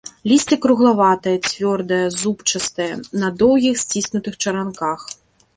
Лісце 0.29 0.55
круглаватае, 0.63 1.33
цвёрдае, 1.49 2.01
зубчастае, 2.21 2.89
на 3.25 3.29
доўгіх, 3.43 3.75
сціснутых 3.85 4.33
чаранках. 4.43 4.99